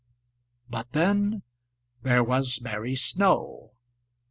[0.67, 1.43] But then
[2.01, 3.73] there was Mary Snow!